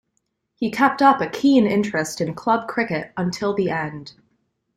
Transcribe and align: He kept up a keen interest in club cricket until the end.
He 0.55 0.71
kept 0.71 1.03
up 1.03 1.21
a 1.21 1.29
keen 1.29 1.67
interest 1.67 2.21
in 2.21 2.33
club 2.33 2.67
cricket 2.67 3.13
until 3.17 3.53
the 3.53 3.69
end. 3.69 4.13